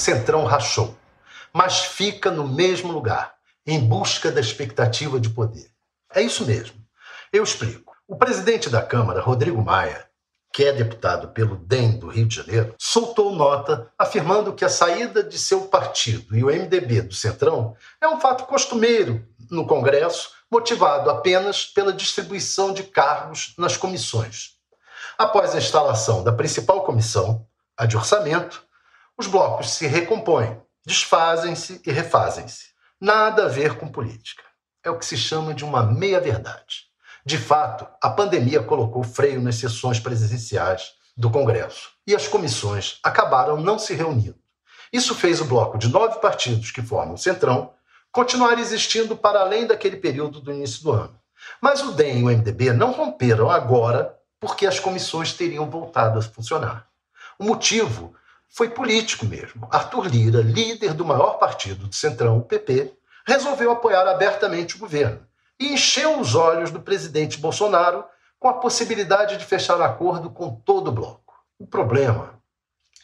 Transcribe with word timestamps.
Centrão 0.00 0.44
rachou, 0.44 0.96
mas 1.52 1.80
fica 1.80 2.30
no 2.30 2.48
mesmo 2.48 2.90
lugar, 2.90 3.34
em 3.66 3.78
busca 3.78 4.32
da 4.32 4.40
expectativa 4.40 5.20
de 5.20 5.28
poder. 5.28 5.70
É 6.12 6.22
isso 6.22 6.44
mesmo. 6.46 6.76
Eu 7.32 7.44
explico. 7.44 7.94
O 8.08 8.16
presidente 8.16 8.68
da 8.68 8.82
Câmara, 8.82 9.20
Rodrigo 9.20 9.62
Maia, 9.62 10.08
que 10.52 10.64
é 10.64 10.72
deputado 10.72 11.28
pelo 11.28 11.56
DEM 11.56 11.98
do 11.98 12.08
Rio 12.08 12.26
de 12.26 12.34
Janeiro, 12.34 12.74
soltou 12.78 13.32
nota 13.36 13.92
afirmando 13.96 14.54
que 14.54 14.64
a 14.64 14.70
saída 14.70 15.22
de 15.22 15.38
seu 15.38 15.66
partido 15.66 16.36
e 16.36 16.42
o 16.42 16.48
MDB 16.48 17.02
do 17.02 17.14
Centrão 17.14 17.76
é 18.00 18.08
um 18.08 18.18
fato 18.18 18.46
costumeiro 18.46 19.24
no 19.50 19.66
Congresso, 19.66 20.30
motivado 20.50 21.10
apenas 21.10 21.66
pela 21.66 21.92
distribuição 21.92 22.72
de 22.72 22.82
cargos 22.84 23.54
nas 23.56 23.76
comissões. 23.76 24.56
Após 25.16 25.54
a 25.54 25.58
instalação 25.58 26.24
da 26.24 26.32
principal 26.32 26.82
comissão, 26.82 27.46
a 27.76 27.86
de 27.86 27.96
orçamento, 27.96 28.64
os 29.20 29.26
blocos 29.26 29.72
se 29.72 29.86
recompõem, 29.86 30.58
desfazem-se 30.86 31.82
e 31.84 31.92
refazem-se. 31.92 32.70
Nada 32.98 33.44
a 33.44 33.48
ver 33.48 33.76
com 33.76 33.86
política. 33.86 34.42
É 34.82 34.88
o 34.88 34.98
que 34.98 35.04
se 35.04 35.14
chama 35.14 35.52
de 35.52 35.62
uma 35.62 35.82
meia-verdade. 35.82 36.86
De 37.22 37.36
fato, 37.36 37.86
a 38.02 38.08
pandemia 38.08 38.62
colocou 38.62 39.04
freio 39.04 39.38
nas 39.42 39.56
sessões 39.56 40.00
presenciais 40.00 40.92
do 41.14 41.30
Congresso 41.30 41.90
e 42.06 42.16
as 42.16 42.26
comissões 42.26 42.98
acabaram 43.02 43.58
não 43.58 43.78
se 43.78 43.92
reunindo. 43.92 44.38
Isso 44.90 45.14
fez 45.14 45.38
o 45.42 45.44
bloco 45.44 45.76
de 45.76 45.88
nove 45.88 46.18
partidos 46.18 46.70
que 46.70 46.80
formam 46.80 47.14
o 47.14 47.18
Centrão 47.18 47.74
continuar 48.10 48.58
existindo 48.58 49.14
para 49.14 49.40
além 49.40 49.66
daquele 49.66 49.98
período 49.98 50.40
do 50.40 50.50
início 50.50 50.82
do 50.82 50.92
ano. 50.92 51.20
Mas 51.60 51.82
o 51.82 51.92
DEM 51.92 52.20
e 52.20 52.22
o 52.22 52.30
MDB 52.30 52.72
não 52.72 52.92
romperam 52.92 53.50
agora 53.50 54.16
porque 54.40 54.66
as 54.66 54.80
comissões 54.80 55.34
teriam 55.34 55.68
voltado 55.68 56.18
a 56.18 56.22
funcionar. 56.22 56.86
O 57.38 57.44
motivo 57.44 58.14
foi 58.50 58.68
político 58.68 59.24
mesmo. 59.24 59.68
Arthur 59.70 60.06
Lira, 60.06 60.40
líder 60.40 60.92
do 60.92 61.04
maior 61.04 61.38
partido 61.38 61.86
do 61.86 61.94
Centrão, 61.94 62.38
o 62.38 62.44
PP, 62.44 62.92
resolveu 63.26 63.70
apoiar 63.70 64.06
abertamente 64.08 64.76
o 64.76 64.78
governo 64.78 65.24
e 65.58 65.72
encheu 65.72 66.18
os 66.18 66.34
olhos 66.34 66.70
do 66.70 66.80
presidente 66.80 67.38
Bolsonaro 67.38 68.04
com 68.38 68.48
a 68.48 68.54
possibilidade 68.54 69.36
de 69.36 69.44
fechar 69.44 69.80
acordo 69.80 70.30
com 70.30 70.54
todo 70.54 70.88
o 70.88 70.92
bloco. 70.92 71.34
O 71.58 71.66
problema 71.66 72.40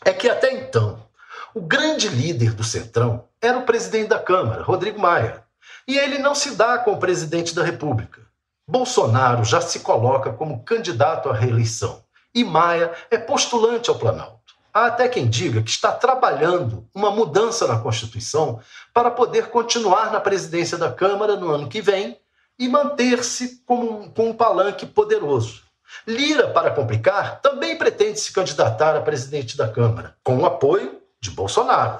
é 0.05 0.13
que 0.13 0.29
até 0.29 0.53
então, 0.53 1.07
o 1.55 1.61
grande 1.61 2.09
líder 2.09 2.53
do 2.53 2.65
Centrão 2.65 3.29
era 3.41 3.59
o 3.59 3.67
presidente 3.67 4.09
da 4.09 4.19
Câmara, 4.19 4.63
Rodrigo 4.63 4.99
Maia, 4.99 5.45
e 5.87 5.97
ele 5.97 6.19
não 6.19 6.35
se 6.35 6.57
dá 6.57 6.79
com 6.79 6.93
o 6.93 6.99
presidente 6.99 7.55
da 7.55 7.63
República. 7.63 8.23
Bolsonaro 8.67 9.45
já 9.45 9.61
se 9.61 9.81
coloca 9.81 10.33
como 10.33 10.65
candidato 10.65 11.29
à 11.29 11.35
reeleição 11.35 12.03
e 12.35 12.43
Maia 12.43 12.93
é 13.11 13.17
postulante 13.17 13.89
ao 13.89 13.99
Planalto. 13.99 14.36
Há 14.77 14.89
até 14.89 15.09
quem 15.09 15.27
diga 15.27 15.63
que 15.63 15.71
está 15.71 15.91
trabalhando 15.91 16.87
uma 16.95 17.11
mudança 17.11 17.67
na 17.67 17.79
Constituição 17.79 18.61
para 18.93 19.11
poder 19.11 19.49
continuar 19.49 20.13
na 20.13 20.21
presidência 20.21 20.77
da 20.77 20.93
Câmara 20.93 21.35
no 21.35 21.49
ano 21.49 21.67
que 21.67 21.81
vem 21.81 22.21
e 22.59 22.69
manter-se 22.69 23.63
com 23.65 24.13
um 24.19 24.35
palanque 24.35 24.85
poderoso. 24.85 25.63
Lira, 26.07 26.49
para 26.49 26.71
complicar, 26.73 27.41
também 27.41 27.79
pretende 27.79 28.21
se 28.21 28.31
candidatar 28.31 28.95
a 28.95 29.01
presidente 29.01 29.57
da 29.57 29.67
Câmara, 29.67 30.15
com 30.23 30.37
o 30.37 30.45
apoio 30.45 31.01
de 31.23 31.31
Bolsonaro. 31.31 31.99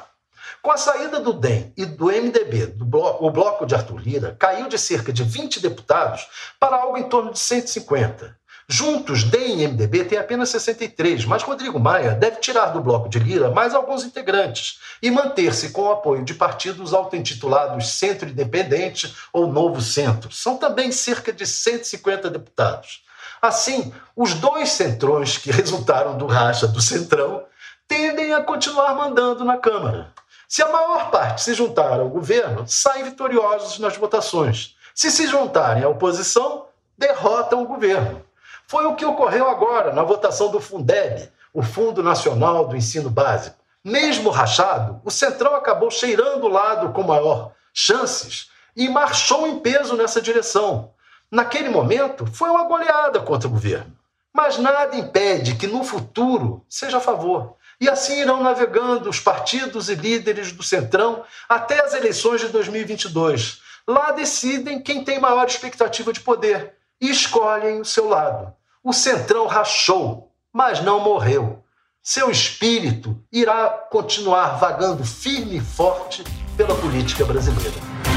Com 0.61 0.71
a 0.71 0.77
saída 0.77 1.19
do 1.19 1.33
DEM 1.33 1.73
e 1.79 1.87
do 1.87 2.09
MDB, 2.09 2.67
do 2.67 2.85
bloco, 2.85 3.27
o 3.27 3.31
bloco 3.31 3.65
de 3.65 3.75
Arthur 3.75 4.03
Lira 4.03 4.37
caiu 4.39 4.69
de 4.69 4.79
cerca 4.79 5.15
de 5.15 5.23
20 5.25 5.61
deputados 5.61 6.29
para 6.61 6.77
algo 6.77 6.99
em 6.99 7.09
torno 7.09 7.33
de 7.33 7.39
150. 7.39 8.37
Juntos, 8.69 9.23
DEM 9.23 9.61
e 9.61 9.69
MDB 9.69 10.07
têm 10.07 10.19
apenas 10.19 10.49
63, 10.49 11.25
mas 11.25 11.45
Rodrigo 11.45 11.79
Maia 11.79 12.17
deve 12.17 12.41
tirar 12.41 12.67
do 12.71 12.81
bloco 12.81 13.09
de 13.09 13.21
Lira 13.21 13.49
mais 13.49 13.77
alguns 13.77 14.03
integrantes 14.03 14.81
e 15.01 15.09
manter-se 15.09 15.71
com 15.71 15.83
o 15.83 15.93
apoio 15.93 16.25
de 16.25 16.35
partidos 16.35 16.93
auto-intitulados 16.93 17.93
Centro 17.93 18.29
Independente 18.29 19.15
ou 19.33 19.47
Novo 19.47 19.81
Centro. 19.81 20.33
São 20.33 20.57
também 20.57 20.91
cerca 20.91 21.33
de 21.33 21.47
150 21.47 22.29
deputados. 22.29 23.05
Assim, 23.41 23.93
os 24.17 24.35
dois 24.35 24.71
centrões 24.71 25.39
que 25.39 25.53
resultaram 25.53 26.19
do 26.19 26.27
racha 26.27 26.67
do 26.67 26.83
Centrão 26.83 27.45
tendem 27.87 28.35
a 28.35 28.43
continuar 28.43 28.97
mandando 28.97 29.45
na 29.45 29.59
Câmara. 29.59 30.13
Se 30.49 30.61
a 30.61 30.73
maior 30.73 31.13
parte 31.13 31.41
se 31.41 31.55
juntar 31.55 32.01
ao 32.01 32.09
governo, 32.09 32.67
saem 32.67 33.05
vitoriosos 33.05 33.79
nas 33.79 33.97
votações. 33.97 34.75
Se 34.93 35.09
se 35.09 35.29
juntarem 35.29 35.85
à 35.85 35.89
oposição, 35.89 36.67
derrotam 36.99 37.63
o 37.63 37.67
governo. 37.67 38.26
Foi 38.69 38.85
o 38.85 38.97
que 38.97 39.05
ocorreu 39.05 39.49
agora 39.49 39.93
na 39.93 40.03
votação 40.03 40.51
do 40.51 40.61
Fundeb, 40.61 41.31
o 41.55 41.63
Fundo 41.63 42.03
Nacional 42.03 42.67
do 42.67 42.77
Ensino 42.77 43.09
Básico. 43.09 43.57
Mesmo 43.85 44.29
rachado, 44.31 45.01
o 45.05 45.11
Centrão 45.11 45.55
acabou 45.55 45.89
cheirando 45.89 46.45
o 46.45 46.49
lado 46.49 46.93
com 46.93 47.05
maior 47.05 47.53
chances 47.73 48.51
e 48.75 48.89
marchou 48.89 49.47
em 49.47 49.61
peso 49.61 49.97
nessa 49.97 50.21
direção. 50.21 50.91
Naquele 51.31 51.69
momento, 51.69 52.27
foi 52.27 52.51
uma 52.51 52.65
goleada 52.65 53.21
contra 53.21 53.47
o 53.47 53.51
governo. 53.53 53.97
Mas 54.35 54.59
nada 54.59 54.97
impede 54.97 55.55
que 55.55 55.69
no 55.69 55.85
futuro 55.85 56.65
seja 56.69 56.97
a 56.99 57.01
favor. 57.01 57.55
E 57.81 57.89
assim 57.89 58.21
irão 58.21 58.43
navegando 58.43 59.09
os 59.09 59.21
partidos 59.21 59.89
e 59.89 59.95
líderes 59.95 60.51
do 60.51 60.65
Centrão 60.65 61.23
até 61.49 61.85
as 61.85 61.95
eleições 61.95 62.41
de 62.41 62.49
2022. 62.49 63.61
Lá 63.87 64.11
decidem 64.11 64.83
quem 64.83 65.05
tem 65.05 65.21
maior 65.21 65.47
expectativa 65.47 66.13
de 66.13 66.19
poder 66.19 66.75
e 67.01 67.11
escolhem 67.11 67.81
o 67.81 67.85
seu 67.85 68.09
lado. 68.09 68.53
O 68.83 68.93
Centrão 68.93 69.47
rachou, 69.47 70.33
mas 70.53 70.81
não 70.81 71.01
morreu. 71.01 71.63
Seu 72.03 72.31
espírito 72.31 73.21
irá 73.33 73.69
continuar 73.69 74.59
vagando 74.59 75.05
firme 75.05 75.57
e 75.57 75.61
forte 75.61 76.23
pela 76.57 76.75
política 76.77 77.25
brasileira. 77.25 78.16